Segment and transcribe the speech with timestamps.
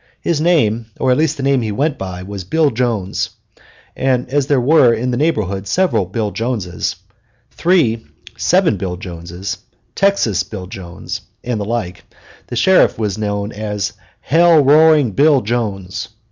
[0.21, 3.29] His name, or at least the name he went by, was Bill Jones,
[3.95, 6.95] and as there were in the neighborhood several Bill Joneses
[7.51, 9.59] Three Seven Bill Jones,
[9.93, 12.03] Texas Bill Jones, and the like
[12.47, 16.07] the sheriff was known as Hell Roaring Bill Jones.